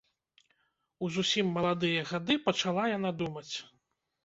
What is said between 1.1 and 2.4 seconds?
зусім маладыя гады